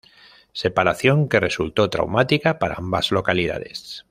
[0.63, 3.99] Separación que resultó traumática para ambas localidades.